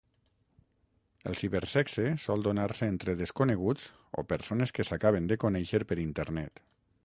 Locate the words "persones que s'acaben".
4.33-5.33